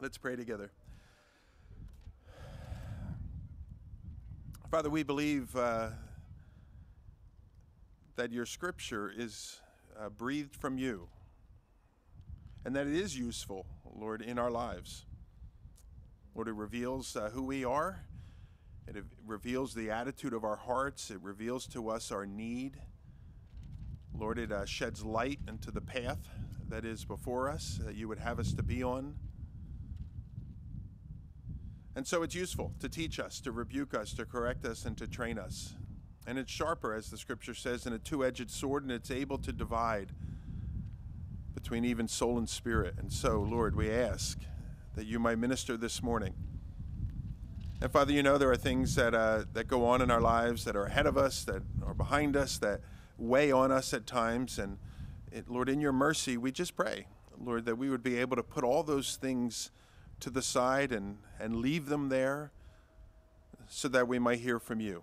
[0.00, 0.70] Let's pray together.
[4.70, 5.88] Father, we believe uh,
[8.14, 9.60] that your scripture is
[9.98, 11.08] uh, breathed from you
[12.64, 15.04] and that it is useful, Lord, in our lives.
[16.32, 18.04] Lord, it reveals uh, who we are,
[18.86, 22.76] it reveals the attitude of our hearts, it reveals to us our need.
[24.14, 26.20] Lord, it uh, sheds light into the path
[26.68, 29.16] that is before us that you would have us to be on.
[31.98, 35.08] And so it's useful to teach us, to rebuke us, to correct us, and to
[35.08, 35.74] train us.
[36.28, 39.36] And it's sharper, as the scripture says, than a two edged sword, and it's able
[39.38, 40.12] to divide
[41.56, 42.94] between even soul and spirit.
[42.98, 44.38] And so, Lord, we ask
[44.94, 46.34] that you might minister this morning.
[47.82, 50.64] And Father, you know there are things that, uh, that go on in our lives
[50.66, 52.80] that are ahead of us, that are behind us, that
[53.16, 54.60] weigh on us at times.
[54.60, 54.78] And
[55.32, 58.44] it, Lord, in your mercy, we just pray, Lord, that we would be able to
[58.44, 59.72] put all those things
[60.20, 62.50] to the side and, and leave them there
[63.68, 65.02] so that we might hear from you.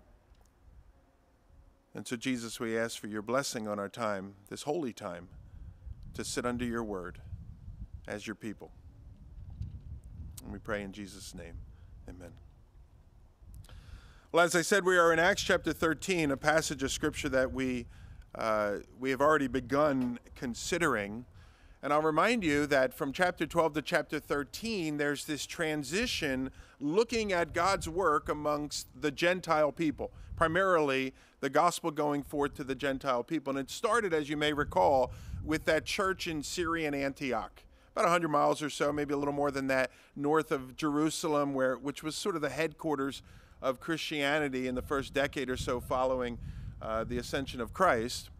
[1.94, 5.28] And so, Jesus, we ask for your blessing on our time, this holy time,
[6.14, 7.20] to sit under your word
[8.06, 8.70] as your people.
[10.44, 11.54] And we pray in Jesus' name.
[12.08, 12.32] Amen.
[14.32, 17.52] Well, as I said, we are in Acts chapter 13, a passage of scripture that
[17.52, 17.86] we,
[18.34, 21.24] uh, we have already begun considering.
[21.82, 27.32] And I'll remind you that from chapter 12 to chapter 13, there's this transition looking
[27.32, 33.22] at God's work amongst the Gentile people, primarily the gospel going forth to the Gentile
[33.22, 33.50] people.
[33.50, 35.12] And it started, as you may recall,
[35.44, 37.62] with that church in Syrian Antioch.
[37.92, 41.76] About 100 miles or so, maybe a little more than that, north of Jerusalem, where,
[41.76, 43.22] which was sort of the headquarters
[43.62, 46.38] of Christianity in the first decade or so following
[46.82, 48.30] uh, the ascension of Christ.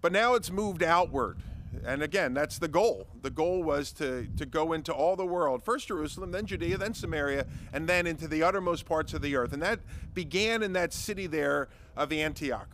[0.00, 1.38] But now it's moved outward
[1.84, 3.06] and again, that's the goal.
[3.22, 6.94] The goal was to, to go into all the world, first Jerusalem, then Judea, then
[6.94, 9.52] Samaria, and then into the uttermost parts of the earth.
[9.52, 9.80] And that
[10.14, 12.68] began in that city there of Antioch.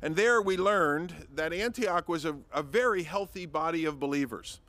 [0.00, 4.60] And there we learned that Antioch was a, a very healthy body of believers.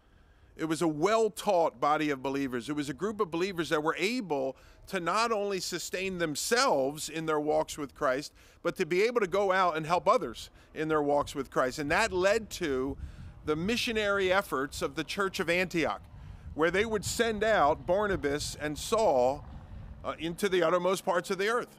[0.58, 2.68] It was a well taught body of believers.
[2.68, 4.58] It was a group of believers that were able
[4.88, 9.28] to not only sustain themselves in their walks with Christ, but to be able to
[9.28, 11.80] go out and help others in their walks with Christ.
[11.80, 12.98] And that led to
[13.50, 16.04] the missionary efforts of the church of Antioch,
[16.54, 19.44] where they would send out Barnabas and Saul
[20.06, 21.76] uh, into the uttermost parts of the earth.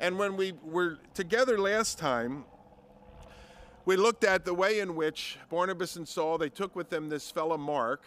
[0.00, 2.46] And when we were together last time,
[3.84, 7.30] we looked at the way in which Barnabas and Saul, they took with them this
[7.30, 8.02] fellow Mark,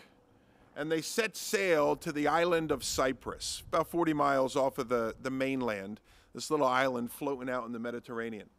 [0.75, 5.13] and they set sail to the island of Cyprus, about 40 miles off of the,
[5.21, 5.99] the mainland,
[6.33, 8.49] this little island floating out in the Mediterranean.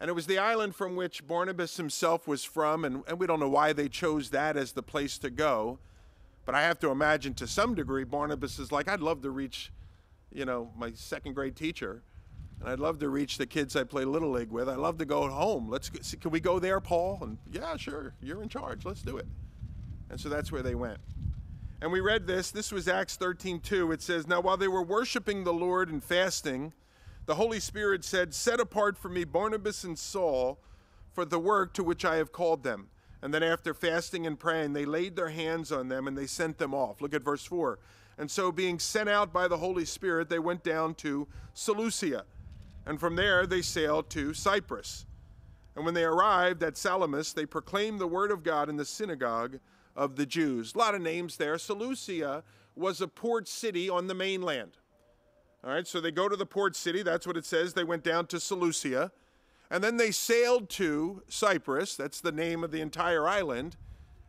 [0.00, 3.38] And it was the island from which Barnabas himself was from, and, and we don't
[3.38, 5.78] know why they chose that as the place to go.
[6.46, 9.70] But I have to imagine to some degree, Barnabas is like, I'd love to reach,
[10.32, 12.02] you know, my second grade teacher
[12.60, 14.68] and I'd love to reach the kids I play little league with.
[14.68, 15.68] I'd love to go home.
[15.68, 17.18] Let's can we go there, Paul?
[17.22, 18.14] And yeah, sure.
[18.20, 18.84] You're in charge.
[18.84, 19.26] Let's do it.
[20.10, 20.98] And so that's where they went.
[21.80, 22.50] And we read this.
[22.50, 23.92] This was Acts 13:2.
[23.92, 26.74] It says, "Now while they were worshiping the Lord and fasting,
[27.30, 30.58] the Holy Spirit said, "Set apart for me Barnabas and Saul
[31.12, 32.90] for the work to which I have called them."
[33.22, 36.58] And then after fasting and praying, they laid their hands on them and they sent
[36.58, 37.00] them off.
[37.00, 37.78] Look at verse 4.
[38.18, 42.24] And so being sent out by the Holy Spirit, they went down to Seleucia
[42.84, 45.06] and from there they sailed to Cyprus.
[45.76, 49.60] And when they arrived at Salamis, they proclaimed the word of God in the synagogue
[49.94, 50.74] of the Jews.
[50.74, 51.58] A lot of names there.
[51.58, 52.42] Seleucia
[52.74, 54.78] was a port city on the mainland.
[55.62, 57.02] All right, so they go to the port city.
[57.02, 57.74] That's what it says.
[57.74, 59.12] They went down to Seleucia.
[59.70, 61.96] And then they sailed to Cyprus.
[61.96, 63.76] That's the name of the entire island.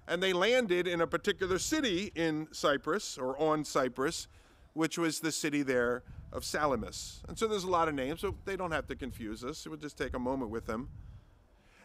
[0.08, 4.28] And they landed in a particular city in Cyprus or on Cyprus,
[4.74, 6.04] which was the city there
[6.34, 7.22] of Salamis.
[7.28, 9.66] And so there's a lot of names, so they don't have to confuse us.
[9.66, 10.90] We'll just take a moment with them.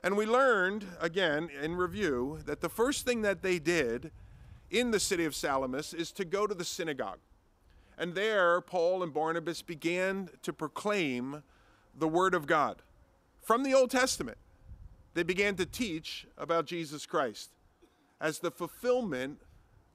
[0.02, 4.10] And we learned, again, in review, that the first thing that they did
[4.70, 7.18] in the city of Salamis is to go to the synagogue.
[7.98, 11.42] And there, Paul and Barnabas began to proclaim
[11.94, 12.82] the Word of God
[13.40, 14.38] from the Old Testament.
[15.14, 17.50] They began to teach about Jesus Christ
[18.20, 19.40] as the fulfillment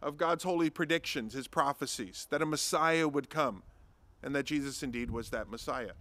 [0.02, 3.62] of God's holy predictions, his prophecies, that a Messiah would come
[4.24, 5.94] and that Jesus indeed was that Messiah.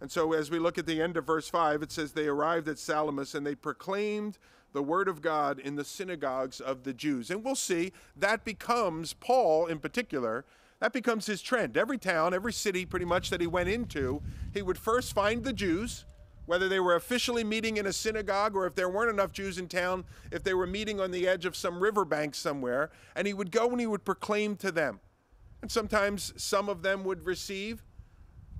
[0.00, 2.68] And so, as we look at the end of verse 5, it says, They arrived
[2.68, 4.38] at Salamis and they proclaimed
[4.72, 7.30] the word of God in the synagogues of the Jews.
[7.30, 10.44] And we'll see that becomes, Paul in particular,
[10.80, 11.76] that becomes his trend.
[11.76, 15.52] Every town, every city pretty much that he went into, he would first find the
[15.52, 16.04] Jews,
[16.44, 19.68] whether they were officially meeting in a synagogue or if there weren't enough Jews in
[19.68, 23.50] town, if they were meeting on the edge of some riverbank somewhere, and he would
[23.50, 25.00] go and he would proclaim to them.
[25.62, 27.82] And sometimes some of them would receive,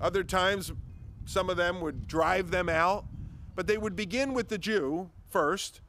[0.01, 0.73] other times
[1.27, 3.05] some of them would drive them out,
[3.55, 5.81] but they would begin with the Jew first,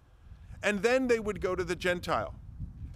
[0.62, 2.36] and then they would go to the Gentile.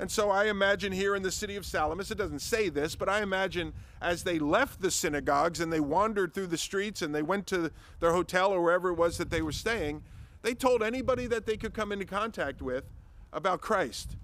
[0.02, 3.08] And so I imagine here in the city of Salamis, it doesn't say this, but
[3.08, 3.72] I imagine
[4.02, 7.72] as they left the synagogues and they wandered through the streets and they went to
[8.00, 10.02] their hotel or wherever it was that they were staying,
[10.42, 12.84] they told anybody that they could come into contact with
[13.32, 14.18] about Christ.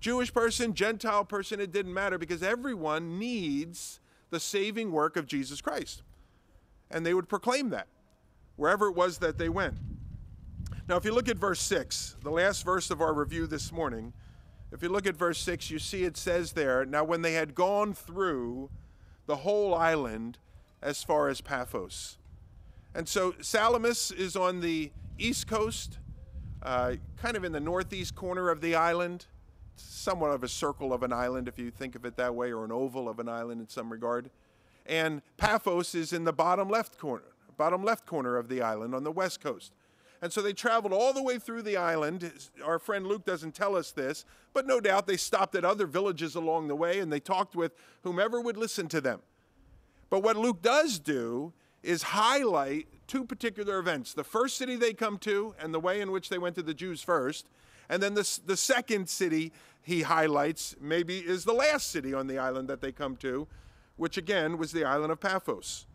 [0.00, 5.60] Jewish person, Gentile person, it didn't matter because everyone needs the saving work of Jesus
[5.60, 6.02] Christ.
[6.90, 7.86] And they would proclaim that
[8.56, 9.76] wherever it was that they went.
[10.88, 14.12] Now, if you look at verse 6, the last verse of our review this morning,
[14.72, 17.54] if you look at verse 6, you see it says there, Now when they had
[17.54, 18.70] gone through
[19.26, 20.38] the whole island
[20.80, 22.18] as far as Paphos.
[22.94, 25.98] And so Salamis is on the east coast,
[26.62, 29.26] uh, kind of in the northeast corner of the island,
[29.76, 32.64] somewhat of a circle of an island, if you think of it that way, or
[32.64, 34.30] an oval of an island in some regard.
[34.86, 39.04] And Paphos is in the bottom left corner, bottom left corner of the island on
[39.04, 39.72] the west coast.
[40.22, 42.32] And so they traveled all the way through the island.
[42.64, 44.24] Our friend Luke doesn't tell us this,
[44.54, 47.72] but no doubt they stopped at other villages along the way and they talked with
[48.04, 49.20] whomever would listen to them.
[50.10, 51.52] But what Luke does do
[51.82, 56.12] is highlight two particular events the first city they come to and the way in
[56.12, 57.48] which they went to the Jews first.
[57.88, 59.52] And then the, the second city
[59.82, 63.48] he highlights, maybe, is the last city on the island that they come to,
[63.96, 65.86] which again was the island of Paphos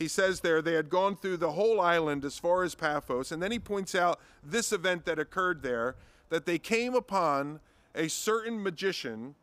[0.00, 3.42] he says there they had gone through the whole island as far as Paphos, and
[3.42, 5.94] then he points out this event that occurred there
[6.30, 7.60] that they came upon
[7.94, 9.34] a certain magician,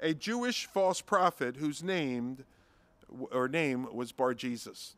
[0.00, 2.44] a Jewish false prophet whose name
[3.30, 4.96] or name was Bar Jesus.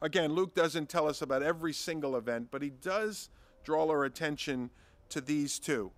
[0.00, 3.28] Again, Luke doesn't tell us about every single event, but he does
[3.64, 4.70] draw our attention
[5.08, 5.90] to these two.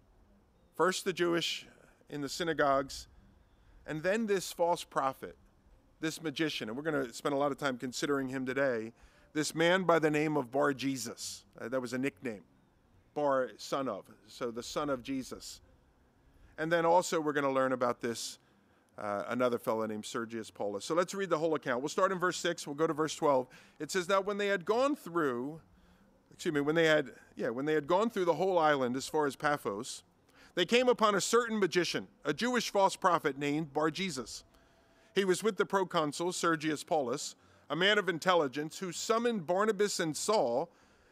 [0.77, 1.67] First, the Jewish
[2.09, 3.07] in the synagogues,
[3.87, 5.37] and then this false prophet
[6.01, 8.93] this magician, and we're going to spend a lot of time considering him today,
[9.33, 11.45] this man by the name of Bar Jesus.
[11.61, 12.43] Uh, that was a nickname.
[13.15, 14.05] Bar, son of.
[14.27, 15.61] So the son of Jesus.
[16.57, 18.39] And then also we're going to learn about this,
[18.97, 20.85] uh, another fellow named Sergius Paulus.
[20.85, 21.83] So let's read the whole account.
[21.83, 23.49] We'll start in verse 6, we'll go to verse 12.
[23.81, 25.61] It says, Now when they had gone through,
[26.33, 29.09] excuse me, when they had, yeah, when they had gone through the whole island as
[29.09, 30.05] far as Paphos,
[30.55, 34.45] they came upon a certain magician, a Jewish false prophet named Bar Jesus
[35.15, 37.35] he was with the proconsul Sergius Paulus,
[37.71, 40.71] a man of intelligence, who summoned Barnabas and Saul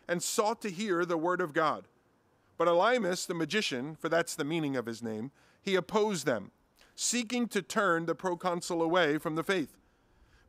[0.09, 1.87] and sought to hear the word of God.
[2.57, 6.53] But Elymas, the magician, for that's the meaning of his name, he opposed them,
[6.95, 9.77] seeking to turn the proconsul away from the faith.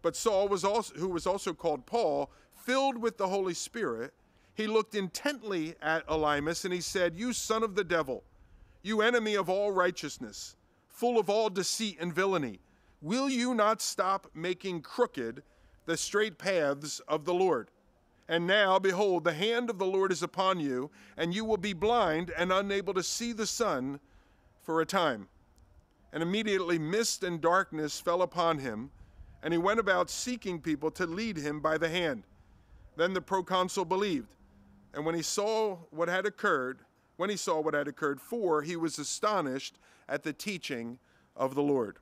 [0.02, 4.14] But Saul, was also, who was also called Paul, filled with the Holy Spirit,
[4.54, 8.24] he looked intently at Elymas and he said, You son of the devil,
[8.82, 10.56] you enemy of all righteousness,
[10.88, 12.60] full of all deceit and villainy
[13.08, 15.42] Will you not stop making crooked
[15.86, 17.72] the straight paths of the Lord?
[18.28, 21.72] And now, behold, the hand of the Lord is upon you, and you will be
[21.72, 24.02] blind and unable to see the sun
[24.62, 25.30] for a time.
[26.12, 28.92] And immediately mist and darkness fell upon him,
[29.42, 32.24] and he went about seeking people to lead him by the hand.
[32.98, 34.36] Then the proconsul believed,
[34.94, 36.80] and when he saw what had occurred,
[37.16, 41.00] when he saw what had occurred, for he was astonished at the teaching
[41.38, 42.00] of the Lord.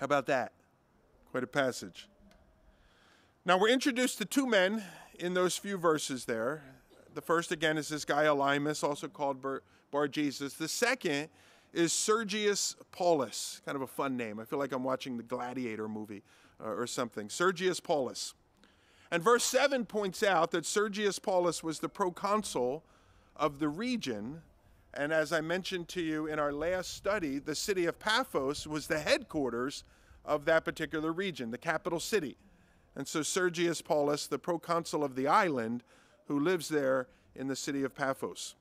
[0.00, 0.52] How about that?
[1.30, 2.08] Quite a passage.
[3.44, 4.82] Now we're introduced to two men
[5.18, 6.62] in those few verses there.
[7.12, 10.54] The first, again, is this guy Elymas, also called Bar, Bar Jesus.
[10.54, 11.28] The second
[11.74, 14.40] is Sergius Paulus, kind of a fun name.
[14.40, 16.22] I feel like I'm watching the Gladiator movie
[16.58, 17.28] uh, or something.
[17.28, 18.32] Sergius Paulus.
[19.10, 22.84] And verse 7 points out that Sergius Paulus was the proconsul
[23.36, 24.40] of the region
[24.94, 28.86] and as I mentioned to you in our last study, the city of Paphos was
[28.86, 29.84] the headquarters
[30.24, 32.36] of that particular region, the capital city.
[32.96, 35.84] And so Sergius Paulus, the proconsul of the island,
[36.26, 37.06] who lives there
[37.36, 38.56] in the city of Paphos.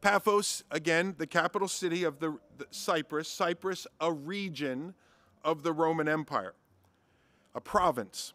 [0.00, 4.94] Paphos, again, the capital city of the, the Cyprus, Cyprus, a region
[5.44, 6.54] of the Roman Empire,
[7.54, 8.34] a province.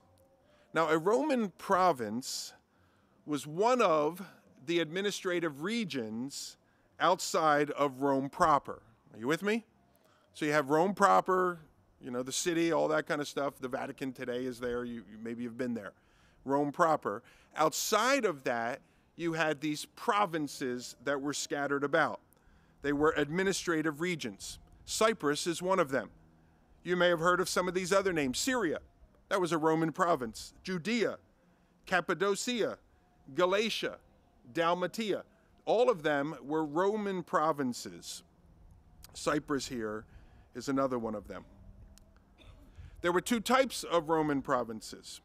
[0.74, 2.54] Now, a Roman province
[3.26, 4.22] was one of
[4.66, 6.58] the administrative regions
[7.00, 8.82] outside of Rome proper.
[9.14, 9.66] Are you with me?
[10.34, 11.60] So you have Rome proper,
[12.02, 13.60] you know, the city, all that kind of stuff.
[13.60, 14.86] The Vatican today is there.
[14.86, 15.94] You, you maybe you've been there.
[16.46, 17.24] Rome proper.
[17.56, 18.80] Outside of that,
[19.16, 22.22] you had these provinces that were scattered about.
[22.82, 24.60] They were administrative regions.
[24.86, 26.10] Cyprus is one of them.
[26.84, 28.40] You may have heard of some of these other names.
[28.40, 28.80] Syria,
[29.28, 30.54] that was a Roman province.
[30.64, 31.18] Judea,
[31.86, 32.78] Cappadocia,
[33.36, 33.98] Galatia,
[34.54, 35.24] Dalmatia.
[35.70, 38.24] All of them were Roman provinces.
[39.14, 40.04] Cyprus here
[40.56, 41.46] is another one of them.
[43.02, 45.22] There were two types of Roman provinces.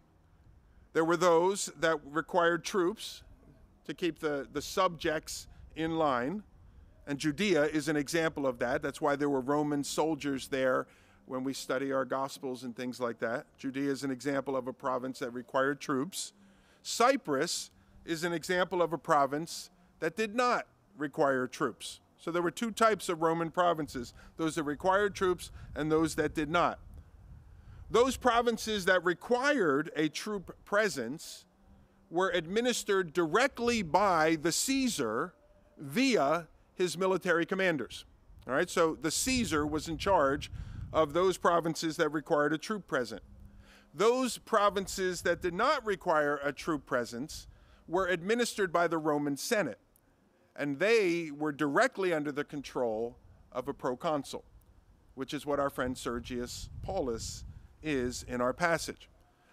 [0.93, 3.23] There were those that required troops
[3.87, 5.47] to keep the, the subjects
[5.77, 6.43] in line,
[7.07, 8.83] and Judea is an example of that.
[8.83, 10.87] That's why there were Roman soldiers there
[11.25, 13.47] when we study our Gospels and things like that.
[13.57, 16.35] Judea is an example of a province that required troops.
[16.83, 17.71] Cyprus
[18.05, 19.71] is an example of a province
[20.01, 22.01] that did not require troops.
[22.19, 26.35] So there were two types of Roman provinces those that required troops and those that
[26.35, 26.79] did not.
[27.91, 31.45] Those provinces that required a troop presence
[32.11, 35.35] were administered directly by the Caesar
[35.79, 38.05] via his military commanders.
[38.47, 40.51] All right, so the Caesar was in charge
[40.93, 43.23] of those provinces that required a troop presence.
[43.93, 47.47] Those provinces that did not require a troop presence
[47.87, 49.79] were administered by the Roman Senate,
[50.57, 53.17] and they were directly under the control
[53.53, 54.45] of a proconsul,
[55.15, 57.45] which is what our friend Sergius Paulus
[57.83, 59.09] is in our passage.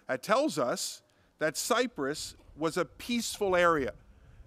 [0.08, 1.02] That tells us
[1.38, 3.92] that Cyprus was a peaceful area,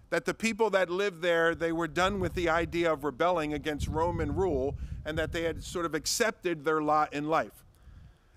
[0.09, 3.87] that the people that lived there, they were done with the idea of rebelling against
[3.87, 7.63] Roman rule, and that they had sort of accepted their lot in life.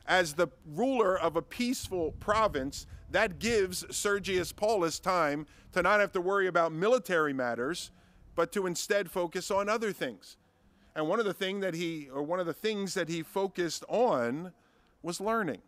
[0.06, 6.12] As the ruler of a peaceful province, that gives Sergius Paulus time to not have
[6.12, 7.90] to worry about military matters,
[8.38, 10.36] but to instead focus on other things.
[10.94, 13.84] And one of the thing that he or one of the things that he focused
[13.88, 14.52] on
[15.02, 15.60] was learning.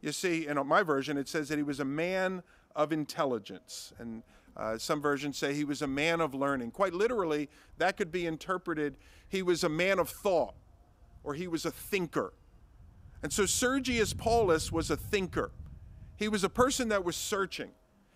[0.00, 2.44] You see, in my version, it says that he was a man
[2.76, 3.92] of intelligence.
[3.98, 4.22] And
[4.56, 6.70] uh, some versions say he was a man of learning.
[6.70, 7.48] Quite literally,
[7.78, 8.94] that could be interpreted
[9.28, 10.54] he was a man of thought
[11.24, 12.34] or he was a thinker.
[13.24, 15.50] And so Sergius Paulus was a thinker.
[16.14, 17.72] He was a person that was searching.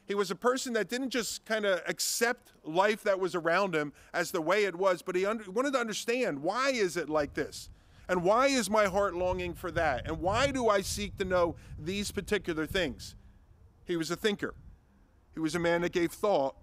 [0.07, 3.93] He was a person that didn't just kind of accept life that was around him
[4.15, 7.35] as the way it was, but he under, wanted to understand why is it like
[7.35, 7.69] this?
[8.09, 10.07] And why is my heart longing for that?
[10.07, 13.17] And why do I seek to know these particular things?
[13.85, 14.55] He was a thinker.
[15.35, 16.55] He was a man that gave thought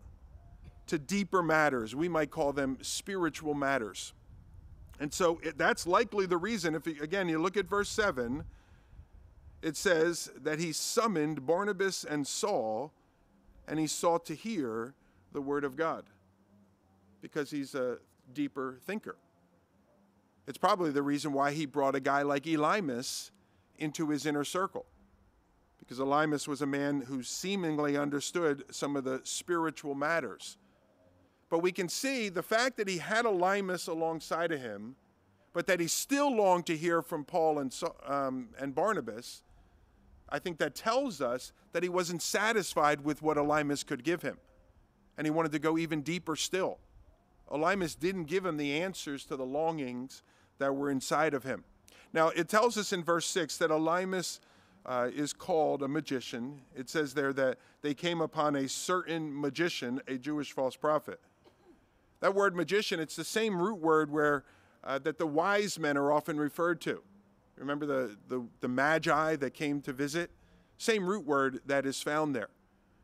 [0.88, 1.96] to deeper matters.
[1.96, 4.14] We might call them spiritual matters.
[5.00, 6.76] And so it, that's likely the reason.
[6.76, 8.44] If, again, you look at verse 7,
[9.62, 12.94] it says that he summoned Barnabas and Saul
[13.68, 14.94] and he sought to hear
[15.32, 16.06] the word of God
[17.22, 17.98] because he's a
[18.34, 19.16] deeper thinker.
[20.48, 23.32] It's probably the reason why he brought a guy like Elymas
[23.78, 24.86] into his inner circle.
[25.80, 30.58] Because Elymas was a man who seemingly understood some of the spiritual matters.
[31.50, 34.96] But we can see the fact that he had Elymas alongside of him,
[35.54, 37.74] but that he still longed to hear from Paul and,
[38.06, 39.44] um, and Barnabas,
[40.34, 44.38] I think that tells us that he wasn't satisfied with what Elymas could give him.
[45.16, 46.80] And he wanted to go even deeper still.
[47.52, 50.24] Elymas didn't give him the answers to the longings
[50.58, 51.64] that were inside of him.
[52.14, 54.40] Now, it tells us in verse 6 that Elymas
[54.88, 56.62] uh, is called a magician.
[56.76, 61.20] It says there that they came upon a certain magician, a Jewish false prophet.
[62.22, 64.46] That word magician, it's the same root word where
[64.84, 67.04] uh, that the wise men are often referred to.
[67.58, 70.32] Remember the, the, the magi that came to visit?
[70.78, 72.50] Same root word that is found there.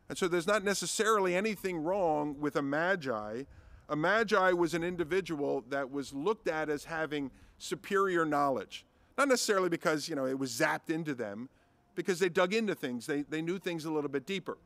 [0.10, 3.44] And so there's not necessarily anything wrong with a magi
[3.90, 8.86] a magi was an individual that was looked at as having superior knowledge.
[9.18, 11.50] Not necessarily because, you know, it was zapped into them,
[11.96, 13.08] because they dug into things.
[13.08, 14.58] They, they knew things a little bit deeper.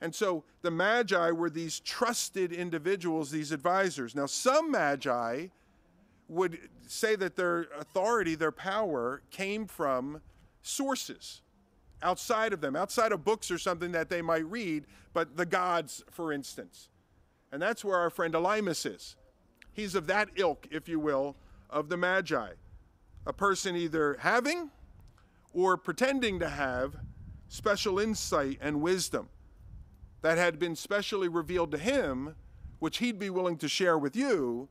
[0.00, 4.14] And so the magi were these trusted individuals, these advisors.
[4.14, 5.48] Now, some magi
[6.28, 10.20] would say that their authority, their power, came from
[10.62, 11.42] sources
[12.02, 16.04] outside of them, outside of books or something that they might read, but the gods,
[16.10, 16.88] for instance.
[17.50, 19.16] And that's where our friend Elymas is.
[19.72, 21.36] He's of that ilk, if you will,
[21.70, 22.50] of the Magi.
[23.26, 24.70] A person either having
[25.52, 26.96] or pretending to have
[27.48, 29.28] special insight and wisdom
[30.20, 32.34] that had been specially revealed to him,
[32.78, 34.68] which he'd be willing to share with you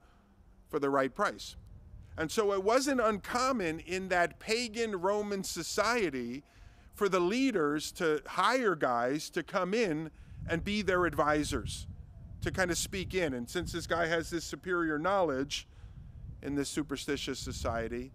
[0.70, 1.56] for the right price.
[2.18, 6.44] And so it wasn't uncommon in that pagan Roman society
[6.96, 10.10] for the leaders to hire guys to come in
[10.50, 11.86] and be their advisors
[12.42, 13.34] to kind of speak in.
[13.34, 15.68] And since this guy has this superior knowledge
[16.42, 18.12] in this superstitious society,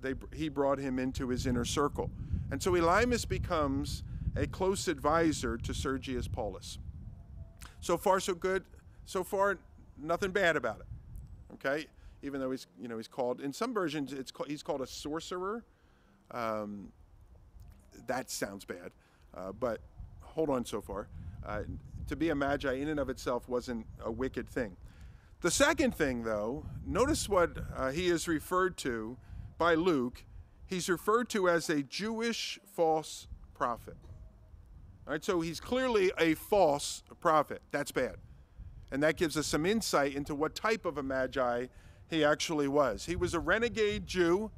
[0.00, 2.10] they, he brought him into his inner circle.
[2.50, 4.02] And so Elymas becomes
[4.36, 6.78] a close advisor to Sergius Paulus.
[7.80, 8.64] So far, so good.
[9.04, 9.58] So far,
[9.98, 10.86] nothing bad about it.
[11.64, 11.86] Okay,
[12.22, 14.86] even though he's you know he's called in some versions it's called, he's called a
[14.86, 15.64] sorcerer.
[16.30, 16.92] Um,
[18.06, 18.92] that sounds bad,
[19.34, 19.80] uh, but
[20.20, 21.08] hold on so far.
[21.44, 21.62] Uh,
[22.08, 24.76] to be a magi in and of itself wasn't a wicked thing.
[25.42, 29.16] The second thing, though, notice what uh, he is referred to
[29.56, 30.24] by Luke.
[30.66, 33.96] He's referred to as a Jewish false prophet.
[35.06, 37.62] All right, so he's clearly a false prophet.
[37.70, 38.16] That's bad.
[38.90, 41.66] And that gives us some insight into what type of a magi
[42.08, 43.06] he actually was.
[43.06, 44.50] He was a renegade Jew.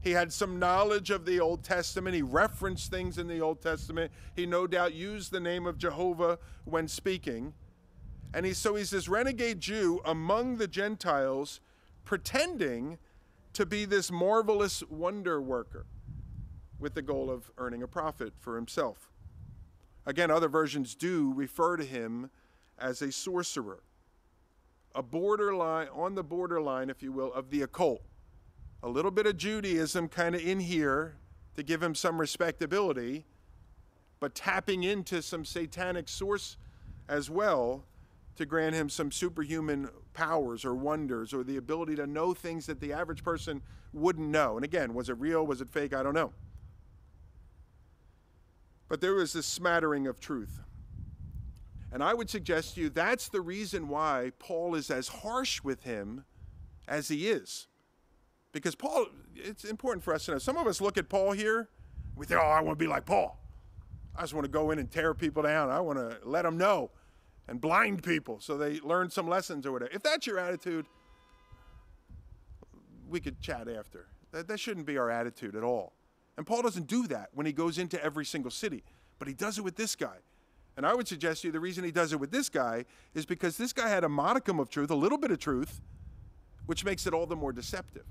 [0.00, 2.14] He had some knowledge of the Old Testament.
[2.14, 4.12] He referenced things in the Old Testament.
[4.36, 7.54] He no doubt used the name of Jehovah when speaking.
[8.32, 11.60] And he, so he's this renegade Jew among the Gentiles,
[12.04, 12.98] pretending
[13.54, 15.86] to be this marvelous wonder worker
[16.78, 19.10] with the goal of earning a profit for himself.
[20.06, 22.30] Again, other versions do refer to him
[22.78, 23.82] as a sorcerer,
[24.94, 28.02] a borderline, on the borderline, if you will, of the occult.
[28.82, 31.16] A little bit of Judaism kind of in here
[31.56, 33.24] to give him some respectability,
[34.20, 36.56] but tapping into some satanic source
[37.08, 37.84] as well
[38.36, 42.80] to grant him some superhuman powers or wonders or the ability to know things that
[42.80, 43.62] the average person
[43.92, 44.56] wouldn't know.
[44.56, 45.46] And again, was it real?
[45.46, 45.94] Was it fake?
[45.94, 46.32] I don't know.
[48.88, 50.60] But there was this smattering of truth.
[51.94, 55.84] And I would suggest to you that's the reason why Paul is as harsh with
[55.84, 56.24] him
[56.88, 57.68] as he is.
[58.50, 60.38] Because Paul, it's important for us to know.
[60.38, 61.68] Some of us look at Paul here,
[62.16, 63.38] we think, oh, I want to be like Paul.
[64.16, 65.70] I just want to go in and tear people down.
[65.70, 66.90] I want to let them know
[67.46, 69.92] and blind people so they learn some lessons or whatever.
[69.94, 70.86] If that's your attitude,
[73.08, 74.08] we could chat after.
[74.32, 75.92] That, that shouldn't be our attitude at all.
[76.36, 78.82] And Paul doesn't do that when he goes into every single city,
[79.20, 80.16] but he does it with this guy.
[80.76, 83.26] And I would suggest to you the reason he does it with this guy is
[83.26, 85.80] because this guy had a modicum of truth, a little bit of truth,
[86.66, 88.04] which makes it all the more deceptive.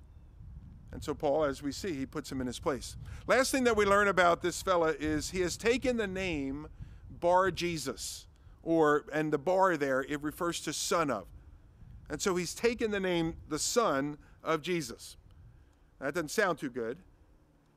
[0.93, 2.95] And so, Paul, as we see, he puts him in his place.
[3.25, 6.67] Last thing that we learn about this fella is he has taken the name
[7.19, 8.27] Bar Jesus,
[8.63, 11.25] or, and the bar there, it refers to son of.
[12.09, 15.17] And so he's taken the name the son of Jesus.
[15.99, 16.97] That doesn't sound too good.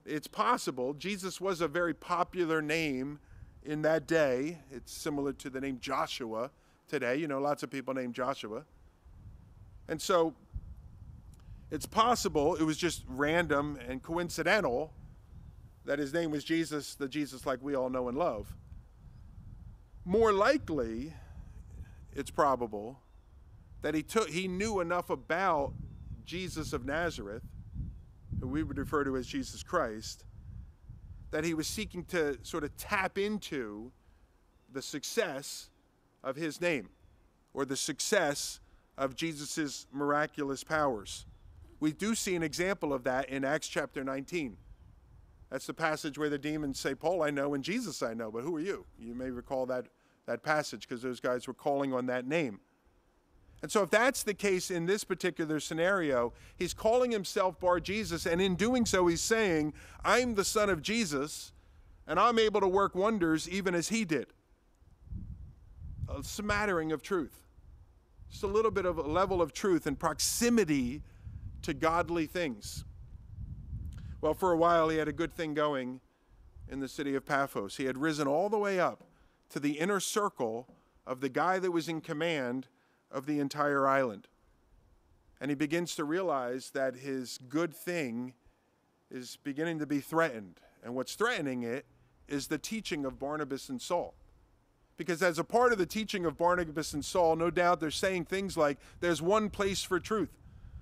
[0.05, 0.95] It's possible.
[0.95, 3.19] Jesus was a very popular name
[3.67, 4.59] in that day.
[4.71, 6.51] It's similar to the name Joshua
[6.89, 7.17] today.
[7.17, 8.65] You know, lots of people named Joshua.
[9.89, 10.35] And so
[11.71, 14.93] it's possible it was just random and coincidental
[15.85, 18.55] that his name was Jesus, the Jesus like we all know and love.
[20.05, 21.13] More likely,
[22.13, 23.01] it's probable
[23.83, 25.73] that he took he knew enough about
[26.25, 27.43] Jesus of Nazareth,
[28.41, 30.25] who we would refer to as Jesus Christ,
[31.37, 33.93] that he was seeking to sort of tap into
[34.73, 35.69] the success
[36.25, 36.89] of his name
[37.53, 38.59] or the success
[38.97, 41.27] of Jesus' miraculous powers.
[41.79, 44.57] We do see an example of that in Acts chapter 19.
[45.51, 48.43] That's the passage where the demons say, Paul, I know, and Jesus, I know, but
[48.43, 48.87] who are you?
[48.99, 49.89] You may recall that,
[50.25, 52.61] that passage because those guys were calling on that name.
[53.63, 58.27] And so, if that's the case in this particular scenario, he's calling himself Bar Jesus,
[58.27, 59.73] and in doing so, he's saying,
[60.05, 61.53] I'm the son of Jesus,
[62.07, 64.27] and I'm able to work wonders even as he did.
[66.09, 67.43] A smattering of truth.
[68.31, 71.03] Just a little bit of a level of truth and proximity
[71.63, 72.85] to godly things.
[74.21, 76.01] Well, for a while, he had a good thing going
[76.69, 77.77] in the city of Paphos.
[77.77, 79.05] He had risen all the way up
[79.51, 80.69] to the inner circle
[81.07, 82.67] of the guy that was in command
[83.11, 84.29] of the entire island.
[85.41, 88.35] And he begins to realize that his good thing
[89.11, 90.61] is beginning to be threatened.
[90.83, 91.85] And what's threatening it
[92.29, 94.15] is the teaching of Barnabas and Saul.
[94.97, 98.25] Because as a part of the teaching of Barnabas and Saul, no doubt they're saying
[98.25, 100.31] things like, there's one place for truth.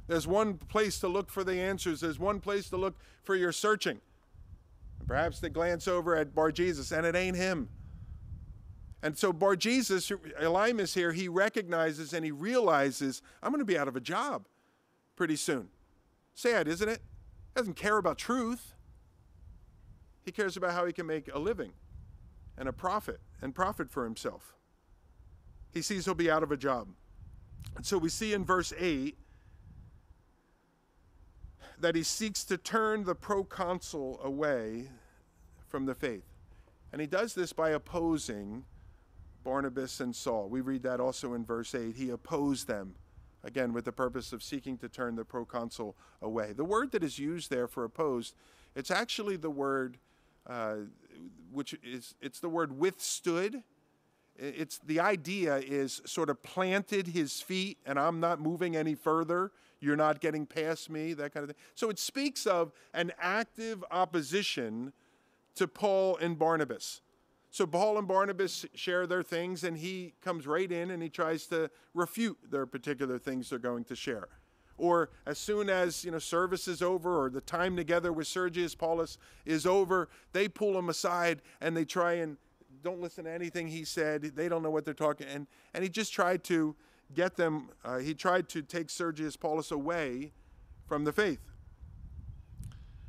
[0.06, 2.00] There's one place to look for the answers.
[2.00, 4.00] There's one place to look for your searching.
[4.98, 7.68] And perhaps they glance over at Bar Jesus and it ain't him.
[9.04, 13.76] And so Bar Jesus, Elymas here, he recognizes and he realizes, I'm going to be
[13.76, 14.46] out of a job
[15.14, 15.68] pretty soon.
[16.34, 17.02] Sad, isn't it?
[17.54, 18.72] He doesn't care about truth.
[20.24, 21.72] He cares about how he can make a living
[22.56, 24.54] and a profit and profit for himself.
[25.70, 26.88] He sees he'll be out of a job.
[27.76, 29.18] And so we see in verse 8
[31.78, 34.88] that he seeks to turn the proconsul away
[35.68, 36.24] from the faith.
[36.90, 38.64] And he does this by opposing
[39.44, 40.48] Barnabas and Saul.
[40.48, 41.94] We read that also in verse 8.
[41.94, 42.94] He opposed them,
[43.44, 46.52] again, with the purpose of seeking to turn the proconsul away.
[46.52, 48.35] The word that is used there for opposed,
[48.74, 49.98] it's actually the word,
[50.46, 50.76] uh,
[51.52, 53.62] which is, it's the word withstood.
[54.37, 59.52] It's the idea is sort of planted his feet, and I'm not moving any further
[59.85, 61.62] you're not getting past me, that kind of thing.
[61.74, 64.92] So it speaks of an active opposition
[65.57, 67.00] to Paul and Barnabas.
[67.54, 71.46] So Paul and Barnabas share their things, and he comes right in and he tries
[71.46, 74.26] to refute their particular things they're going to share.
[74.76, 78.74] Or as soon as you know service is over or the time together with Sergius
[78.74, 82.38] Paulus is over, they pull him aside and they try and
[82.82, 84.22] don't listen to anything he said.
[84.34, 86.74] They don't know what they're talking, and and he just tried to
[87.14, 87.68] get them.
[87.84, 90.32] Uh, he tried to take Sergius Paulus away
[90.88, 91.52] from the faith.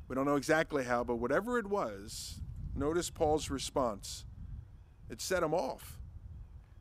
[0.07, 2.41] We don't know exactly how, but whatever it was,
[2.75, 4.23] notice Paul's response.
[5.09, 5.97] It set him off.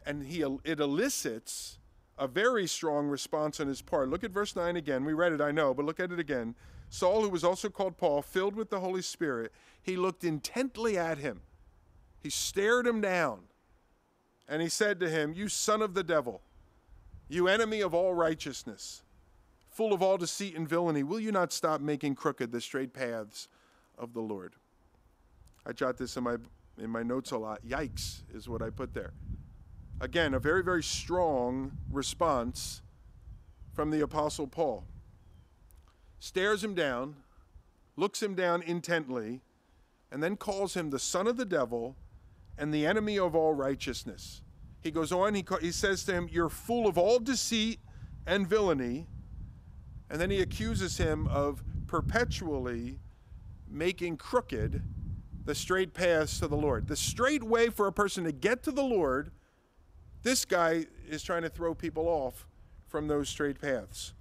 [0.07, 1.79] And he, it elicits
[2.19, 4.09] a very strong response on his part.
[4.09, 5.05] Look at verse 9 again.
[5.05, 6.55] We read it, I know, but look at it again.
[6.89, 11.19] Saul, who was also called Paul, filled with the Holy Spirit, he looked intently at
[11.19, 11.41] him.
[12.23, 13.41] He stared him down.
[14.49, 16.43] And he said to him, You son of the devil,
[17.29, 19.03] you enemy of all righteousness,
[19.69, 23.49] full of all deceit and villainy, will you not stop making crooked the straight paths
[23.99, 24.55] of the Lord?
[25.67, 26.37] I jot this in my
[26.79, 27.65] in my notes a lot.
[27.67, 29.13] Yikes is what I put there.
[30.01, 32.83] Again, a very, very strong response
[33.73, 34.85] from the Apostle Paul.
[36.19, 37.17] Stares him down,
[37.97, 39.41] looks him down intently,
[40.11, 41.97] and then calls him the son of the devil
[42.57, 44.43] and the enemy of all righteousness.
[44.81, 47.81] He goes on, he, he says to him, You're full of all deceit
[48.27, 49.07] and villainy.
[50.11, 52.99] And then he accuses him of perpetually
[53.69, 54.83] making crooked
[55.45, 56.89] the straight paths to the Lord.
[56.89, 59.31] The straight way for a person to get to the Lord,
[60.23, 62.47] this guy is trying to throw people off
[62.87, 64.15] from those straight paths.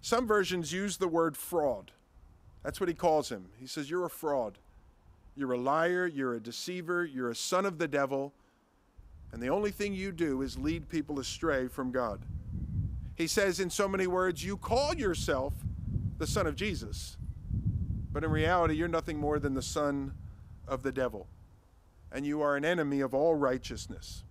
[0.00, 1.90] Some versions use the word fraud.
[2.62, 3.46] That's what he calls him.
[3.58, 4.58] He says, You're a fraud.
[5.34, 6.06] You're a liar.
[6.06, 7.04] You're a deceiver.
[7.04, 8.32] You're a son of the devil.
[9.32, 12.20] And the only thing you do is lead people astray from God.
[13.16, 15.54] He says, in so many words, You call yourself
[16.18, 17.16] the son of Jesus
[18.16, 20.14] but in reality, you're nothing more than the son
[20.66, 21.26] of the devil.
[22.10, 24.24] And you are an enemy of all righteousness.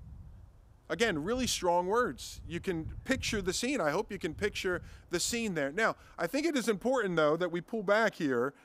[0.90, 2.42] Again, really strong words.
[2.48, 3.80] You can picture the scene.
[3.80, 5.72] I hope you can picture the scene there.
[5.72, 8.56] Now, I think it is important, though, that we pull back here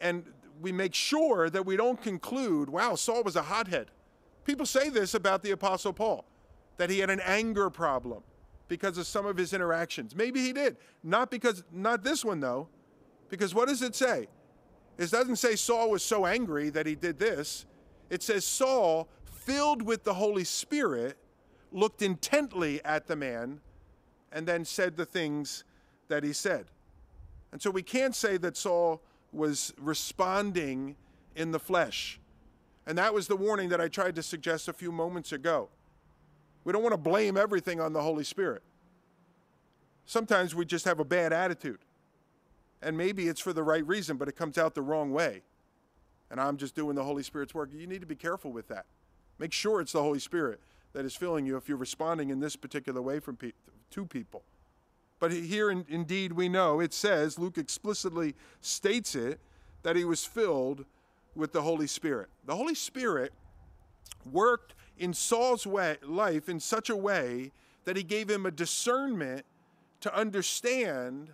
[0.00, 0.24] and
[0.60, 3.92] we make sure that we don't conclude, wow, Saul was a hothead.
[4.44, 6.24] People say this about the Apostle Paul,
[6.78, 8.24] that he had an anger problem
[8.66, 10.16] because of some of his interactions.
[10.16, 10.78] Maybe he did.
[11.04, 12.66] Not because, not this one, though,
[13.28, 14.26] because what does it say?
[14.96, 17.66] It doesn't say Saul was so angry that he did this.
[18.10, 21.16] It says Saul, filled with the Holy Spirit,
[21.72, 23.60] looked intently at the man
[24.32, 25.64] and then said the things
[26.08, 26.66] that he said.
[27.52, 29.00] And so we can't say that Saul
[29.32, 30.96] was responding
[31.34, 32.20] in the flesh.
[32.86, 35.68] And that was the warning that I tried to suggest a few moments ago.
[36.64, 38.62] We don't want to blame everything on the Holy Spirit.
[40.06, 41.78] Sometimes we just have a bad attitude
[42.84, 45.42] and maybe it's for the right reason, but it comes out the wrong way.
[46.30, 47.70] And I'm just doing the Holy Spirit's work.
[47.72, 48.86] You need to be careful with that.
[49.38, 50.60] Make sure it's the Holy Spirit
[50.92, 53.52] that is filling you if you're responding in this particular way from pe-
[53.90, 54.42] to people.
[55.18, 59.40] But here, in, indeed, we know it says, Luke explicitly states it,
[59.82, 60.84] that he was filled
[61.34, 62.28] with the Holy Spirit.
[62.46, 63.32] The Holy Spirit
[64.30, 67.52] worked in Saul's way, life in such a way
[67.84, 69.44] that he gave him a discernment
[70.00, 71.30] to understand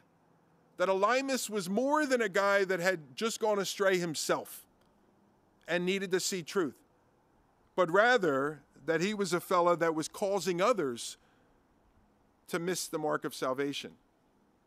[0.80, 4.64] that Elymas was more than a guy that had just gone astray himself
[5.68, 6.78] and needed to see truth,
[7.76, 11.18] but rather that he was a fellow that was causing others
[12.48, 13.90] to miss the mark of salvation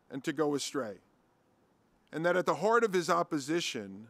[0.08, 0.98] and to go astray.
[2.12, 4.06] And that at the heart of his opposition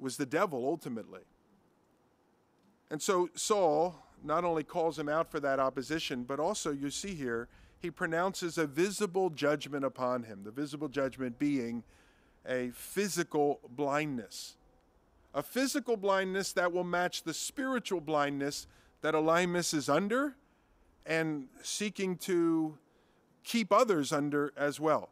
[0.00, 1.20] was the devil ultimately.
[2.90, 7.14] And so Saul not only calls him out for that opposition, but also you see
[7.14, 7.48] here,
[7.84, 11.84] he pronounces a visible judgment upon him, the visible judgment being
[12.48, 14.56] a physical blindness.
[15.34, 18.66] A physical blindness that will match the spiritual blindness
[19.02, 20.34] that Elymas is under
[21.04, 22.78] and seeking to
[23.42, 25.10] keep others under as well.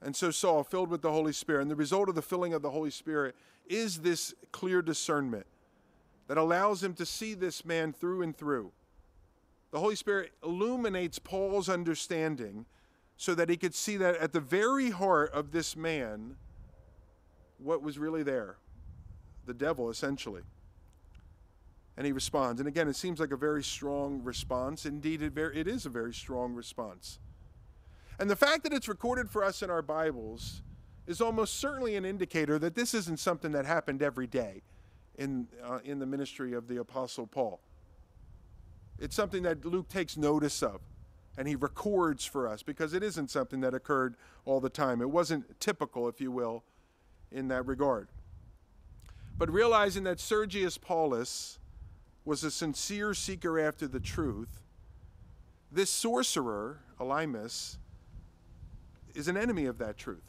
[0.00, 2.62] And so Saul, filled with the Holy Spirit, and the result of the filling of
[2.62, 3.34] the Holy Spirit
[3.66, 5.46] is this clear discernment
[6.28, 8.70] that allows him to see this man through and through
[9.74, 12.64] the Holy Spirit illuminates Paul's understanding
[13.16, 16.36] so that he could see that at the very heart of this man,
[17.58, 18.58] what was really there
[19.46, 20.42] the devil, essentially.
[21.96, 22.60] And he responds.
[22.60, 24.86] And again, it seems like a very strong response.
[24.86, 27.18] Indeed, it, very, it is a very strong response.
[28.20, 30.62] And the fact that it's recorded for us in our Bibles
[31.08, 34.62] is almost certainly an indicator that this isn't something that happened every day
[35.18, 37.60] in, uh, in the ministry of the Apostle Paul.
[38.98, 40.80] It's something that Luke takes notice of
[41.36, 45.00] and he records for us because it isn't something that occurred all the time.
[45.00, 46.62] It wasn't typical, if you will,
[47.32, 48.08] in that regard.
[49.36, 51.58] But realizing that Sergius Paulus
[52.24, 54.62] was a sincere seeker after the truth,
[55.72, 57.78] this sorcerer, Elymas,
[59.14, 60.22] is an enemy of that truth.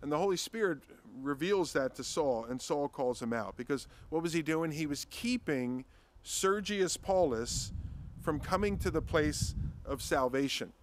[0.00, 0.78] And the Holy Spirit
[1.20, 3.56] reveals that to Saul, and Saul calls him out.
[3.56, 4.70] Because what was he doing?
[4.70, 5.84] He was keeping
[6.28, 7.72] Sergius Paulus
[8.20, 9.54] from coming to the place
[9.86, 10.74] of salvation.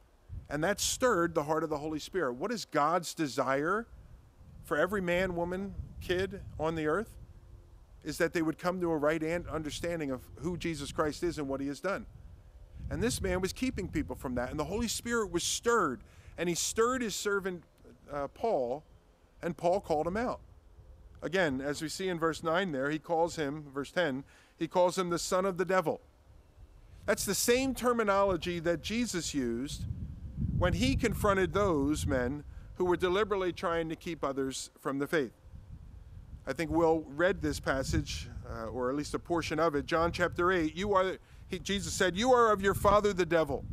[0.49, 2.33] And that stirred the heart of the Holy Spirit.
[2.33, 3.85] What is God's desire
[4.63, 7.15] for every man, woman, kid on the earth?
[8.03, 11.47] Is that they would come to a right understanding of who Jesus Christ is and
[11.47, 12.07] what he has done.
[12.89, 14.49] And this man was keeping people from that.
[14.49, 16.01] And the Holy Spirit was stirred.
[16.39, 17.63] And he stirred his servant
[18.11, 18.83] uh, Paul,
[19.43, 20.39] and Paul called him out.
[21.21, 24.23] Again, as we see in verse 9 there, he calls him, verse 10,
[24.57, 26.01] he calls him the son of the devil.
[27.05, 29.83] That's the same terminology that Jesus used
[30.57, 32.43] when he confronted those men
[32.75, 35.33] who were deliberately trying to keep others from the faith.
[36.47, 39.85] I think Will read this passage, uh, or at least a portion of it.
[39.85, 43.65] John chapter 8, you are, he, Jesus said, You are of your father the devil,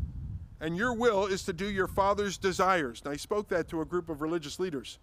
[0.61, 3.05] and your will is to do your father's desires.
[3.05, 4.99] Now, he spoke that to a group of religious leaders.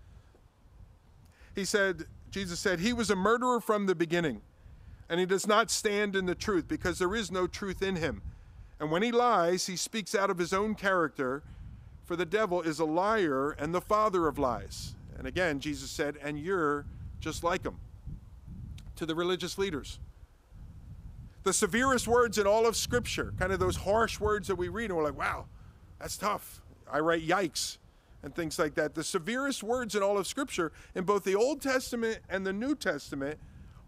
[1.53, 4.41] He said, Jesus said, He was a murderer from the beginning,
[5.10, 8.22] and he does not stand in the truth because there is no truth in him.
[8.80, 11.43] And when he lies, he speaks out of his own character
[12.10, 14.95] for the devil is a liar and the father of lies.
[15.19, 16.88] And again, Jesus said, and you're
[17.19, 17.78] just like him.
[18.95, 20.00] To the religious leaders.
[21.43, 24.89] The severest words in all of Scripture, kind of those harsh words that we read,
[24.89, 25.45] and we're like, wow,
[26.00, 26.62] that's tough.
[26.91, 27.78] I write yikes
[28.24, 28.95] and things like that.
[28.95, 32.74] The severest words in all of Scripture, in both the Old Testament and the New
[32.74, 33.38] Testament,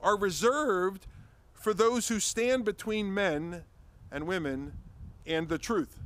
[0.01, 1.07] are reserved
[1.53, 3.63] for those who stand between men
[4.11, 4.73] and women
[5.25, 5.99] and the truth.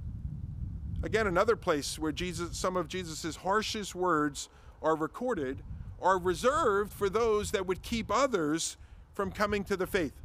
[1.04, 4.50] Again, another place where Jesus, some of Jesus' harshest words
[4.82, 5.62] are recorded
[6.02, 8.78] are reserved for those that would keep others
[9.14, 10.22] from coming to the faith.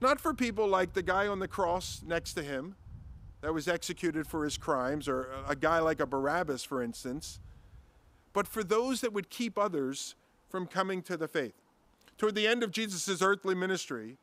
[0.00, 2.76] Not for people like the guy on the cross next to him
[3.40, 7.40] that was executed for his crimes, or a guy like a Barabbas, for instance,
[8.32, 10.14] but for those that would keep others
[10.48, 11.54] from coming to the faith.
[12.18, 14.16] Toward the end of Jesus' earthly ministry,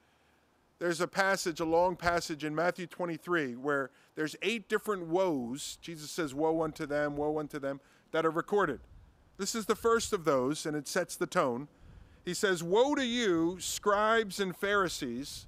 [0.80, 5.78] there's a passage, a long passage in Matthew 23, where there's eight different woes.
[5.82, 7.80] Jesus says, Woe unto them, woe unto them,
[8.12, 8.80] that are recorded.
[9.38, 11.68] This is the first of those, and it sets the tone.
[12.26, 15.48] He says, Woe to you, scribes and Pharisees,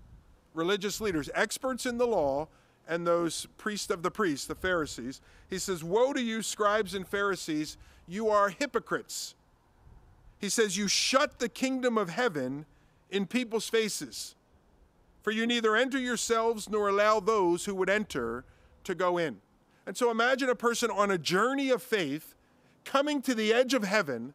[0.53, 2.47] religious leaders, experts in the law,
[2.87, 5.21] and those priests of the priests, the Pharisees.
[5.49, 7.77] He says, Woe to you, scribes and Pharisees,
[8.07, 9.35] you are hypocrites.
[10.43, 12.65] He says, You shut the kingdom of heaven
[13.09, 14.35] in people's faces.
[15.21, 18.43] For you neither enter yourselves nor allow those who would enter
[18.83, 19.37] to go in.
[19.87, 22.35] And so imagine a person on a journey of faith
[22.83, 24.33] coming to the edge of heaven,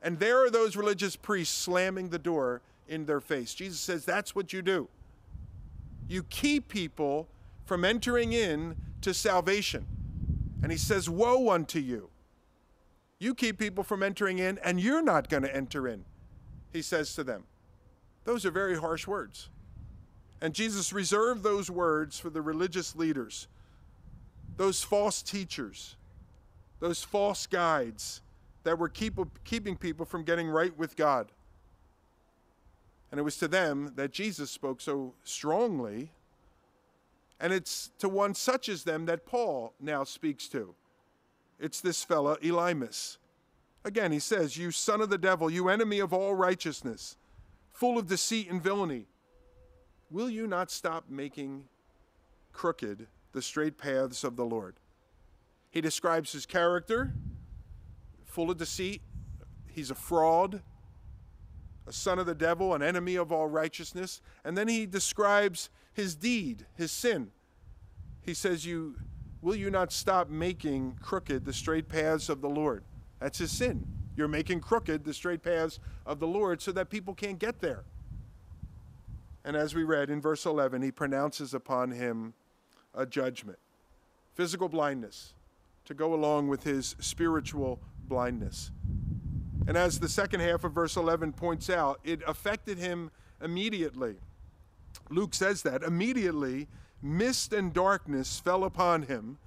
[0.00, 3.52] and there are those religious priests slamming the door in their face.
[3.52, 4.88] Jesus says that's what you do.
[6.08, 7.28] You keep people
[7.66, 9.84] from entering in to salvation.
[10.62, 12.08] And he says, Woe unto you.
[13.22, 16.04] You keep people from entering in, and you're not going to enter in,
[16.72, 17.44] he says to them.
[18.24, 19.48] Those are very harsh words.
[20.40, 23.46] And Jesus reserved those words for the religious leaders,
[24.56, 25.94] those false teachers,
[26.80, 28.22] those false guides
[28.64, 31.30] that were keep, keeping people from getting right with God.
[33.12, 36.10] And it was to them that Jesus spoke so strongly.
[37.38, 40.74] And it's to one such as them that Paul now speaks to.
[41.62, 43.18] It's this fellow, Elymas.
[43.84, 47.16] Again, he says, You son of the devil, you enemy of all righteousness,
[47.70, 49.06] full of deceit and villainy.
[50.10, 51.68] Will you not stop making
[52.52, 54.74] crooked the straight paths of the Lord?
[55.70, 57.14] He describes his character,
[58.24, 59.00] full of deceit.
[59.68, 60.62] He's a fraud,
[61.86, 64.20] a son of the devil, an enemy of all righteousness.
[64.44, 67.30] And then he describes his deed, his sin.
[68.20, 68.96] He says, You
[69.42, 72.84] will you not stop making crooked the straight paths of the Lord?
[73.20, 73.86] That's his sin.
[74.16, 77.84] You're making crooked the straight paths of the Lord so that people can't get there.
[79.44, 82.34] And as we read in verse 11, he pronounces upon him
[82.94, 83.58] a judgment
[84.34, 85.34] physical blindness
[85.84, 87.78] to go along with his spiritual
[88.08, 88.70] blindness.
[89.66, 93.10] And as the second half of verse 11 points out, it affected him
[93.42, 94.16] immediately.
[95.10, 96.68] Luke says that immediately
[97.02, 99.38] mist and darkness fell upon him,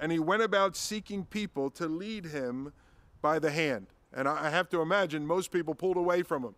[0.00, 2.72] and he went about seeking people to lead him
[3.20, 3.88] by the hand.
[4.12, 6.54] And I have to imagine most people pulled away from him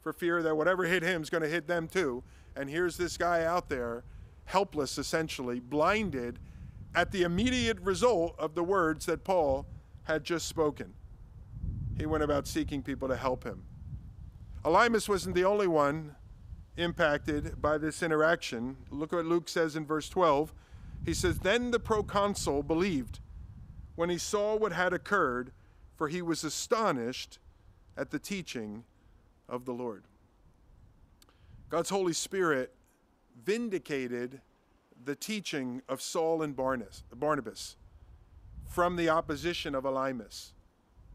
[0.00, 2.22] for fear that whatever hit him is going to hit them too.
[2.54, 4.04] And here's this guy out there,
[4.44, 6.38] helpless essentially, blinded
[6.94, 9.66] at the immediate result of the words that Paul
[10.04, 10.94] had just spoken.
[11.98, 13.64] He went about seeking people to help him.
[14.64, 16.14] Elymas wasn't the only one
[16.76, 18.76] impacted by this interaction.
[18.90, 20.52] Look what Luke says in verse 12.
[21.04, 23.20] He says, Then the proconsul believed
[23.94, 25.52] when he saw what had occurred,
[25.96, 27.38] for he was astonished
[27.96, 28.84] at the teaching
[29.48, 30.04] of the Lord.
[31.68, 32.72] God's Holy Spirit
[33.44, 34.40] vindicated
[35.04, 37.76] the teaching of Saul and Barnabas
[38.68, 40.52] from the opposition of Elymas.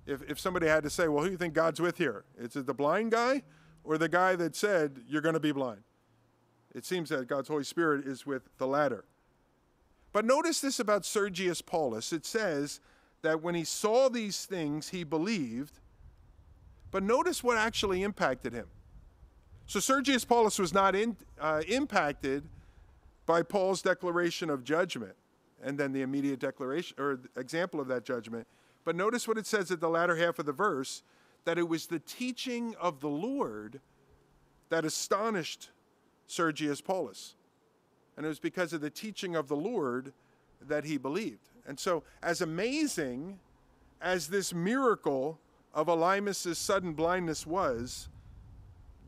[0.06, 2.24] If, if somebody had to say, well, who do you think God's with here?
[2.38, 3.44] Is it the blind guy
[3.84, 5.82] or the guy that said, you're going to be blind?
[6.74, 9.04] It seems that God's Holy Spirit is with the latter.
[10.14, 12.14] But notice this about Sergius Paulus.
[12.14, 12.80] It says
[13.22, 15.80] that when he saw these things, he believed.
[16.92, 18.68] But notice what actually impacted him.
[19.68, 22.44] So Sergius Paulus was not in, uh, impacted
[23.26, 25.16] by Paul's declaration of judgment
[25.64, 28.48] and then the immediate declaration or example of that judgment.
[28.84, 31.04] But notice what it says at the latter half of the verse
[31.46, 33.80] that it was the teaching of the Lord
[34.70, 35.70] that astonished
[36.28, 37.36] Sergius Paulus.
[38.16, 40.14] And it was because of the teaching of the Lord
[40.62, 41.50] that he believed.
[41.66, 43.40] And so, as amazing
[44.02, 45.40] as this miracle
[45.74, 48.10] of Elymas' sudden blindness was,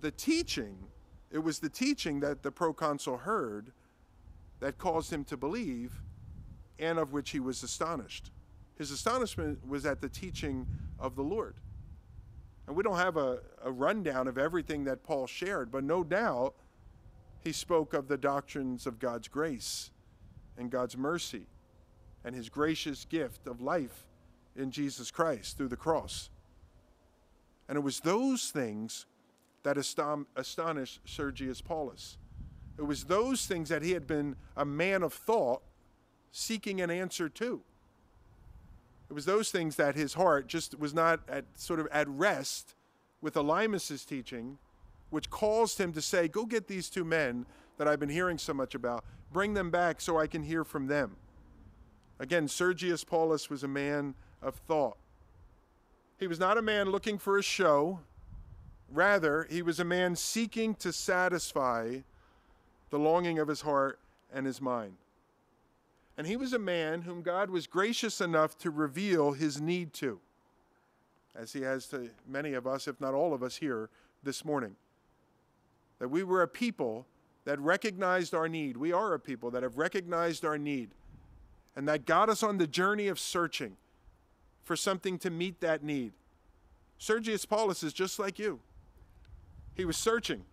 [0.02, 0.78] the teaching,
[1.32, 3.72] it was the teaching that the proconsul heard
[4.60, 6.02] that caused him to believe
[6.80, 8.32] and of which he was astonished.
[8.78, 10.68] His astonishment was at the teaching
[11.00, 11.56] of the Lord.
[12.68, 16.56] And we don't have a, a rundown of everything that Paul shared, but no doubt
[17.42, 19.92] he spoke of the doctrines of God's grace
[20.58, 21.48] and God's mercy
[22.24, 24.06] and his gracious gift of life
[24.56, 26.30] in Jesus Christ through the cross.
[27.68, 29.06] And it was those things
[29.64, 32.18] that astonished Sergius Paulus.
[32.78, 35.62] It was those things that he had been a man of thought
[36.32, 37.62] seeking an answer to.
[39.14, 42.74] It was those things that his heart just was not at sort of at rest
[43.22, 44.58] with Elymas's teaching,
[45.12, 47.46] which caused him to say, Go get these two men
[47.78, 50.88] that I've been hearing so much about, bring them back so I can hear from
[50.88, 51.16] them.
[52.18, 54.98] Again, Sergius Paulus was a man of thought.
[56.18, 58.00] He was not a man looking for a show.
[58.92, 61.98] Rather, he was a man seeking to satisfy
[62.90, 64.00] the longing of his heart
[64.34, 64.96] and his mind.
[66.18, 70.20] And he was a man whom God was gracious enough to reveal his need to,
[71.36, 73.90] as he has to many of us, if not all of us here
[74.22, 74.76] this morning.
[76.00, 77.08] That we were a people
[77.46, 78.78] that recognized our need.
[78.78, 80.92] We are a people that have recognized our need.
[81.76, 83.78] And that got us on the journey of searching
[84.64, 86.14] for something to meet that need.
[86.98, 88.60] Sergius Paulus is just like you.
[89.76, 90.44] He was searching.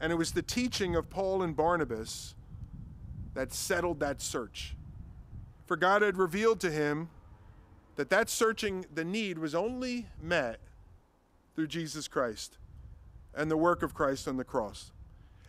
[0.00, 2.34] And it was the teaching of Paul and Barnabas
[3.34, 4.76] that settled that search.
[5.66, 7.08] For God had revealed to him
[7.96, 10.58] that that searching the need was only met
[11.54, 12.58] through Jesus Christ
[13.34, 14.92] and the work of Christ on the cross.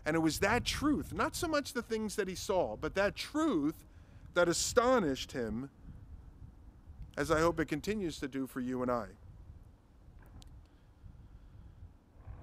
[0.05, 3.15] And it was that truth, not so much the things that he saw, but that
[3.15, 3.85] truth
[4.33, 5.69] that astonished him,
[7.17, 9.07] as I hope it continues to do for you and I.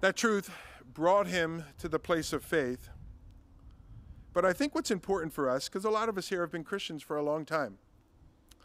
[0.01, 0.51] That truth
[0.95, 2.89] brought him to the place of faith
[4.39, 6.63] but I think what's important for us, because a lot of us here have been
[6.63, 7.77] Christians for a long time.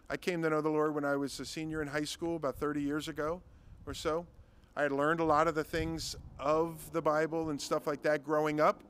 [0.08, 2.58] I came to know the Lord when I was a senior in high school about
[2.58, 3.42] 30 years ago
[3.88, 4.28] or so.
[4.76, 8.24] I had learned a lot of the things of the Bible and stuff like that
[8.24, 8.84] growing up.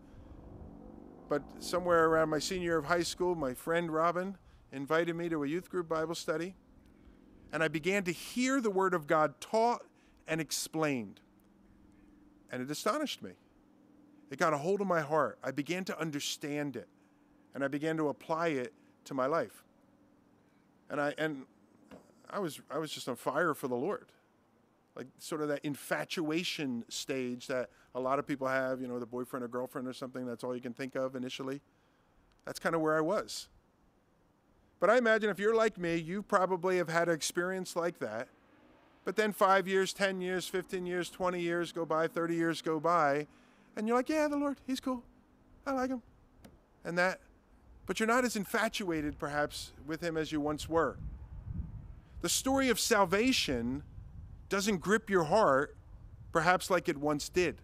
[1.29, 4.35] But somewhere around my senior year of high school, my friend Robin
[4.73, 6.53] invited me to a youth group Bible study.
[7.53, 9.85] And I began to hear the Word of God taught
[10.27, 11.21] and explained.
[12.51, 13.35] And it astonished me.
[14.33, 15.37] It got a hold of my heart.
[15.43, 16.87] I began to understand it,
[17.53, 18.73] and I began to apply it
[19.05, 19.63] to my life.
[20.89, 21.45] And I and
[22.31, 24.07] I was I was just on fire for the Lord.
[24.95, 29.05] Like sort of that infatuation stage that a lot of people have, you know, the
[29.05, 31.61] boyfriend or girlfriend or something, that's all you can think of initially.
[32.43, 33.49] That's kind of where I was.
[34.79, 38.29] But I imagine if you're like me, you probably have had an experience like that.
[39.05, 42.79] But then five years, 10 years, 15 years, 20 years go by, 30 years go
[42.79, 43.27] by,
[43.75, 45.03] and you're like, yeah, the Lord, He's cool.
[45.65, 46.01] I like Him.
[46.83, 47.19] And that,
[47.85, 50.97] but you're not as infatuated perhaps with Him as you once were.
[52.21, 53.83] The story of salvation
[54.49, 55.75] doesn't grip your heart
[56.31, 57.57] perhaps like it once did.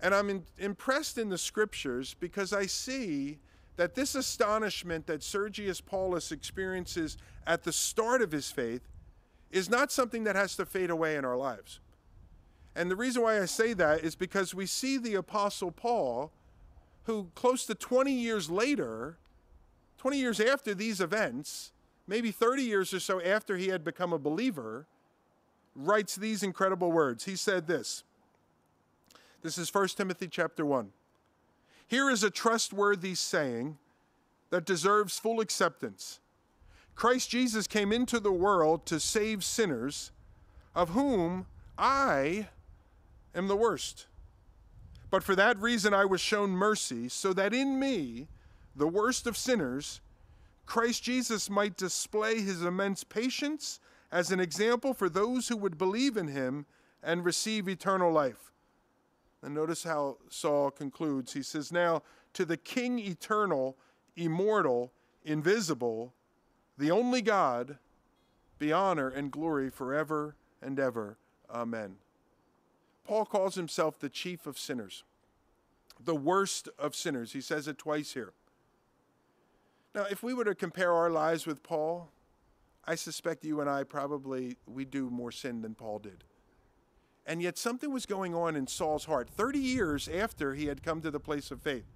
[0.00, 3.38] And I'm in, impressed in the scriptures because I see
[3.76, 8.82] that this astonishment that Sergius Paulus experiences at the start of his faith
[9.50, 11.80] is not something that has to fade away in our lives.
[12.76, 16.30] And the reason why I say that is because we see the Apostle Paul,
[17.04, 19.16] who close to 20 years later,
[19.96, 21.72] 20 years after these events,
[22.06, 24.86] maybe 30 years or so after he had become a believer,
[25.74, 27.24] writes these incredible words.
[27.24, 28.04] He said this
[29.40, 30.90] This is 1 Timothy chapter 1.
[31.88, 33.78] Here is a trustworthy saying
[34.50, 36.20] that deserves full acceptance.
[36.94, 40.12] Christ Jesus came into the world to save sinners,
[40.74, 41.46] of whom
[41.78, 42.48] I
[43.36, 44.06] am the worst.
[45.10, 48.26] But for that reason I was shown mercy, so that in me,
[48.74, 50.00] the worst of sinners,
[50.64, 53.78] Christ Jesus might display his immense patience
[54.10, 56.66] as an example for those who would believe in him
[57.02, 58.52] and receive eternal life.
[59.42, 61.32] And notice how Saul concludes.
[61.32, 63.76] He says, Now to the King eternal,
[64.16, 64.92] immortal,
[65.24, 66.12] invisible,
[66.78, 67.78] the only God,
[68.58, 71.16] be honor and glory forever and ever.
[71.48, 71.96] Amen.
[73.06, 75.04] Paul calls himself the chief of sinners,
[76.02, 77.32] the worst of sinners.
[77.32, 78.32] He says it twice here.
[79.94, 82.10] Now, if we were to compare our lives with Paul,
[82.84, 86.24] I suspect you and I probably we do more sin than Paul did.
[87.24, 91.00] And yet something was going on in Saul's heart 30 years after he had come
[91.00, 91.86] to the place of faith.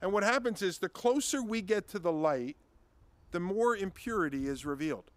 [0.00, 2.56] And what happens is the closer we get to the light,
[3.30, 5.10] the more impurity is revealed.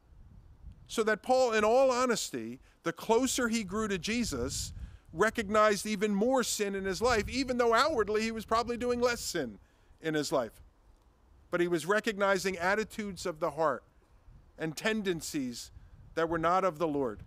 [0.87, 4.73] So that Paul, in all honesty, the closer he grew to Jesus,
[5.13, 9.19] recognized even more sin in his life, even though outwardly he was probably doing less
[9.19, 9.59] sin
[10.01, 10.61] in his life.
[11.51, 13.83] But he was recognizing attitudes of the heart
[14.57, 15.71] and tendencies
[16.15, 17.21] that were not of the Lord.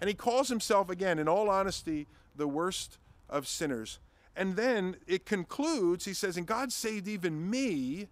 [0.00, 2.98] And he calls himself, again, in all honesty, the worst
[3.28, 3.98] of sinners.
[4.36, 8.08] And then it concludes, he says, And God saved even me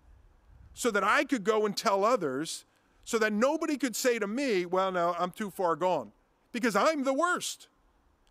[0.75, 2.65] so that I could go and tell others,
[3.05, 6.13] so that nobody could say to me, Well, now I'm too far gone,
[6.53, 7.69] because I'm the worst.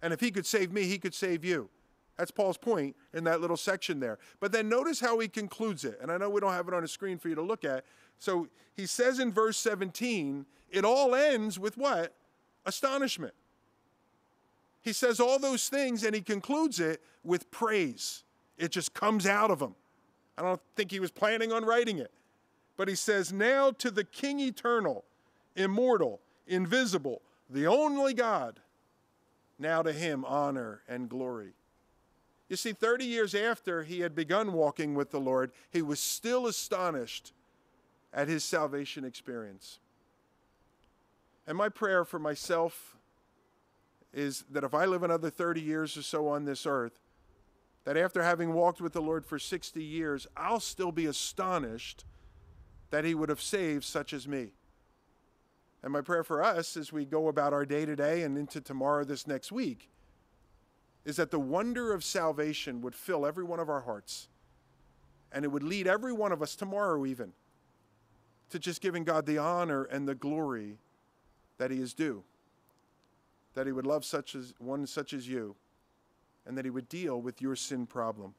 [0.02, 1.70] And if he could save me, he could save you.
[2.18, 4.18] That's Paul's point in that little section there.
[4.42, 5.98] But then notice how he concludes it.
[6.02, 7.86] And I know we don't have it on the screen for you to look at.
[8.18, 12.14] So he says in verse 17, it all ends with what?
[12.66, 13.34] Astonishment.
[14.82, 18.24] He says all those things and he concludes it with praise.
[18.58, 19.76] It just comes out of him.
[20.38, 22.12] I don't think he was planning on writing it.
[22.76, 25.06] But he says, Now to the King eternal,
[25.56, 28.60] immortal, invisible, the only God
[29.60, 31.54] now to him honor and glory.
[32.48, 36.48] You see, 30 years after he had begun walking with the Lord, he was still
[36.48, 37.32] astonished
[38.12, 39.80] at his salvation experience.
[41.46, 42.98] And my prayer for myself
[44.14, 47.00] is that if I live another 30 years or so on this earth,
[47.86, 52.06] that after having walked with the Lord for 60 years, I'll still be astonished
[52.90, 54.54] that he would have saved such as me.
[55.82, 59.04] And my prayer for us as we go about our day today and into tomorrow,
[59.04, 59.90] this next week,
[61.06, 64.28] is that the wonder of salvation would fill every one of our hearts.
[65.32, 67.32] And it would lead every one of us tomorrow, even,
[68.50, 70.78] to just giving God the honor and the glory
[71.58, 72.24] that He is due.
[73.54, 75.56] That He would love such as one such as you,
[76.46, 78.34] and that He would deal with your sin problem.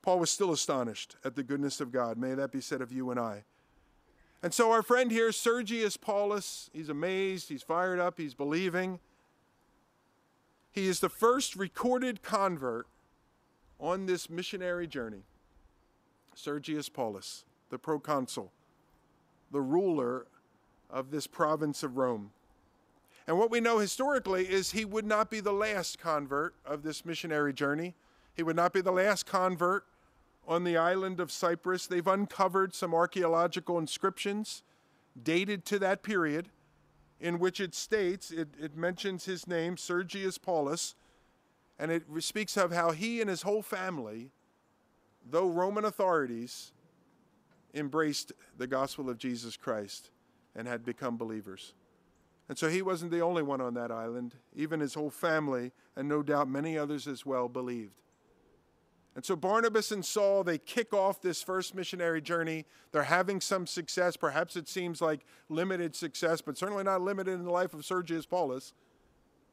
[0.00, 2.18] Paul was still astonished at the goodness of God.
[2.18, 3.44] May that be said of you and I.
[4.44, 9.00] And so our friend here, Sergius Paulus, he's amazed, he's fired up, he's believing.
[10.70, 12.86] He is the first recorded convert
[13.80, 15.22] on this missionary journey.
[16.34, 18.52] Sergius Paulus, the proconsul,
[19.50, 20.26] the ruler
[20.90, 22.30] of this province of Rome.
[23.26, 27.06] And what we know historically is he would not be the last convert of this
[27.06, 27.94] missionary journey.
[28.36, 29.86] He would not be the last convert
[30.46, 31.86] on the island of Cyprus.
[31.86, 34.62] They've uncovered some archaeological inscriptions
[35.20, 36.48] dated to that period
[37.20, 40.94] in which it states, it, it mentions his name, Sergius Paulus,
[41.78, 44.30] and it speaks of how he and his whole family,
[45.28, 46.72] though Roman authorities,
[47.72, 50.10] embraced the gospel of Jesus Christ
[50.54, 51.74] and had become believers.
[52.48, 54.34] And so he wasn't the only one on that island.
[54.54, 58.02] Even his whole family, and no doubt many others as well, believed.
[59.16, 62.64] And so Barnabas and Saul, they kick off this first missionary journey.
[62.90, 64.16] They're having some success.
[64.16, 68.26] Perhaps it seems like limited success, but certainly not limited in the life of Sergius
[68.26, 68.72] Paulus.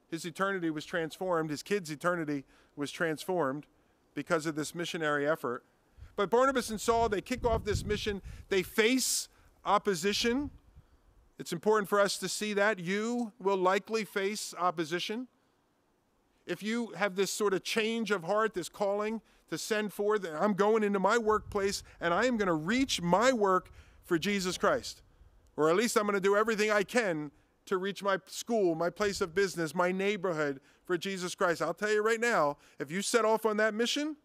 [0.10, 2.44] His eternity was transformed, his kid's eternity
[2.76, 3.66] was transformed
[4.14, 5.64] because of this missionary effort.
[6.16, 8.22] But Barnabas and Saul, they kick off this mission.
[8.50, 9.30] They face
[9.64, 10.50] opposition.
[11.40, 12.80] It's important for us to see that.
[12.80, 15.28] You will likely face opposition.
[16.46, 19.22] If you have this sort of change of heart, this calling
[19.52, 20.26] to send forth.
[20.40, 23.70] I'm going into my workplace and I am going to reach my work
[24.04, 25.02] for Jesus Christ.
[25.58, 27.32] Or at least I'm going to do everything I can
[27.66, 31.62] to reach my school, my place of business, my neighborhood for Jesus Christ.
[31.62, 34.16] I'll tell you right now, if you set off on that mission,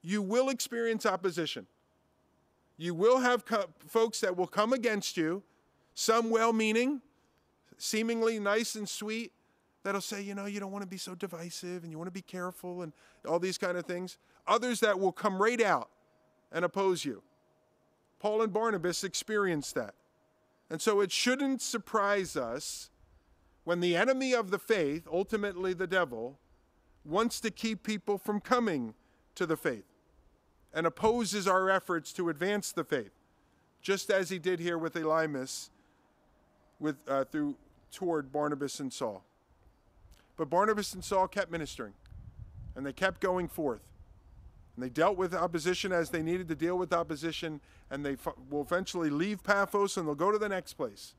[0.00, 1.66] you will experience opposition.
[2.76, 5.42] You will have co- folks that will come against you,
[5.94, 7.02] some well meaning,
[7.78, 9.32] seemingly nice and sweet,
[9.82, 12.12] that'll say, you know, you don't want to be so divisive and you want to
[12.12, 12.92] be careful and
[13.26, 14.18] all these kind of things.
[14.46, 15.90] Others that will come right out
[16.52, 17.22] and oppose you.
[18.18, 19.94] Paul and Barnabas experienced that.
[20.70, 22.90] And so it shouldn't surprise us
[23.64, 26.38] when the enemy of the faith, ultimately the devil,
[27.04, 28.94] wants to keep people from coming
[29.34, 29.84] to the faith
[30.72, 33.12] and opposes our efforts to advance the faith,
[33.80, 35.70] just as he did here with Elymas
[36.78, 37.56] with, uh, through,
[37.90, 39.24] toward Barnabas and Saul.
[40.36, 41.94] But Barnabas and Saul kept ministering,
[42.74, 43.95] and they kept going forth.
[44.76, 47.60] And they dealt with opposition as they needed to deal with opposition,
[47.90, 48.16] and they
[48.50, 51.14] will eventually leave Paphos and they'll go to the next place.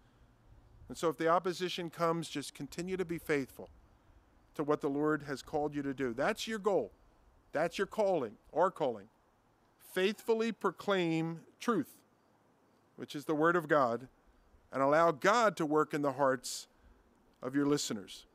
[0.88, 3.70] And so, if the opposition comes, just continue to be faithful
[4.56, 6.14] to what the Lord has called you to do.
[6.14, 6.92] That's your goal.
[7.52, 9.08] That's your calling, our calling.
[9.94, 11.98] Faithfully proclaim truth,
[12.96, 14.08] which is the Word of God,
[14.72, 16.68] and allow God to work in the hearts
[17.42, 18.26] of your listeners,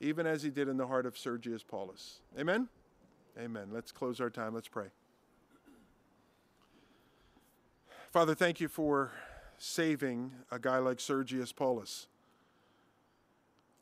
[0.00, 2.20] even as He did in the heart of Sergius Paulus.
[2.38, 2.68] Amen?
[3.38, 3.68] Amen.
[3.72, 4.54] Let's close our time.
[4.54, 4.88] Let's pray.
[8.10, 9.12] Father, thank you for
[9.56, 12.08] saving a guy like Sergius Paulus.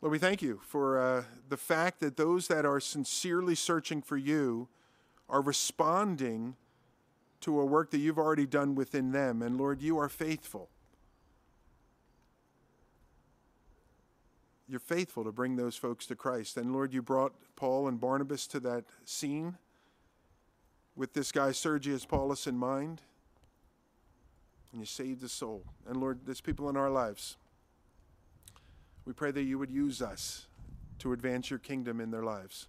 [0.01, 4.17] Lord, we thank you for uh, the fact that those that are sincerely searching for
[4.17, 4.69] you
[5.29, 6.57] are responding
[7.41, 9.43] to a work that you've already done within them.
[9.43, 10.69] And Lord, you are faithful.
[14.71, 16.57] You're faithful to bring those folks to Christ.
[16.57, 19.59] And Lord, you brought Paul and Barnabas to that scene
[20.95, 23.03] with this guy, Sergius Paulus, in mind.
[24.71, 25.65] And you saved his soul.
[25.89, 27.37] And Lord, there's people in our lives.
[29.05, 30.47] We pray that you would use us
[31.01, 32.69] to advance your kingdom in their lives.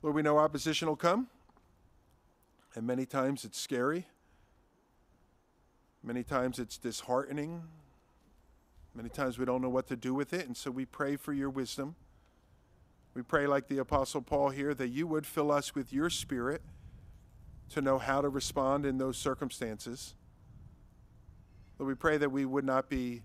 [0.00, 1.26] Lord, we know opposition will come,
[2.76, 4.06] and many times it's scary.
[6.04, 7.64] Many times it's disheartening.
[8.98, 11.32] Many times we don't know what to do with it, and so we pray for
[11.32, 11.94] your wisdom.
[13.14, 16.62] We pray, like the Apostle Paul here, that you would fill us with your spirit
[17.68, 20.16] to know how to respond in those circumstances.
[21.78, 23.22] Lord, we pray that we would not be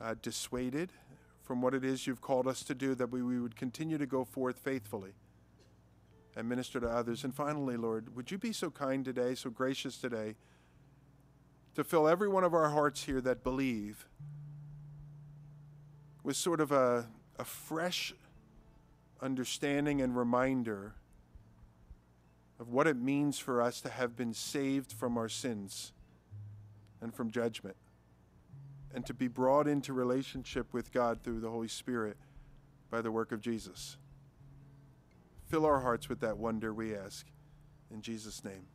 [0.00, 0.92] uh, dissuaded
[1.42, 4.06] from what it is you've called us to do, that we, we would continue to
[4.06, 5.14] go forth faithfully
[6.36, 7.24] and minister to others.
[7.24, 10.36] And finally, Lord, would you be so kind today, so gracious today,
[11.74, 14.06] to fill every one of our hearts here that believe
[16.26, 17.06] with sort of a,
[17.38, 18.12] a fresh
[19.22, 20.92] understanding and reminder
[22.58, 25.92] of what it means for us to have been saved from our sins
[27.00, 27.76] and from judgment
[28.92, 32.16] and to be brought into relationship with God through the Holy Spirit
[32.90, 33.96] by the work of Jesus.
[35.46, 37.24] Fill our hearts with that wonder, we ask.
[37.88, 38.66] In Jesus' name.